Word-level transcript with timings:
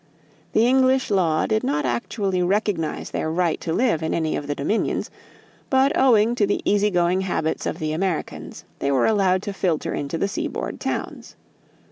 The 0.53 0.65
English 0.65 1.11
law 1.11 1.45
did 1.45 1.63
not 1.63 1.85
actually 1.85 2.41
recognize 2.41 3.11
their 3.11 3.29
right 3.29 3.61
to 3.61 3.71
live 3.71 4.01
in 4.01 4.15
any 4.15 4.35
of 4.35 4.47
the 4.47 4.55
dominions, 4.55 5.11
but 5.69 5.95
owing 5.95 6.33
to 6.37 6.47
the 6.47 6.63
easy 6.65 6.89
going 6.89 7.21
habits 7.21 7.67
of 7.67 7.77
the 7.77 7.91
Americans 7.93 8.63
they 8.79 8.89
were 8.91 9.05
allowed 9.05 9.43
to 9.43 9.53
filter 9.53 9.93
into 9.93 10.17
the 10.17 10.27
seaboard 10.27 10.79
towns. 10.79 11.35